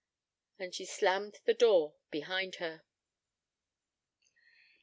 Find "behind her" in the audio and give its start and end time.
2.09-2.81